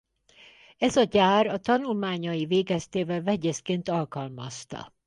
[0.77, 4.93] Ez a gyár a tanulmányai végeztével vegyészként alkalmazta.